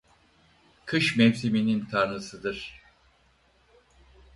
[0.85, 2.81] Kış mevsiminin tanrısıdır.